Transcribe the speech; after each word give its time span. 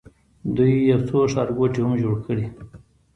دوی 0.55 0.73
یو 0.91 1.01
څو 1.07 1.17
ښارګوټي 1.33 1.79
هم 1.83 1.91
جوړ 2.03 2.15
کړي. 2.25 2.45